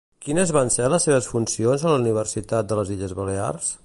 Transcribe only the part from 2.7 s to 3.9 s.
de les Illes Balears?